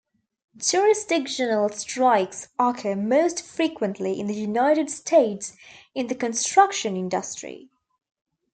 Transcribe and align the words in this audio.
Jurisdictional 0.57 1.69
strikes 1.69 2.47
occur 2.57 2.95
most 2.95 3.45
frequently 3.45 4.19
in 4.19 4.25
the 4.25 4.33
United 4.33 4.89
States 4.89 5.55
in 5.93 6.07
the 6.07 6.15
construction 6.15 6.97
industry. 6.97 7.69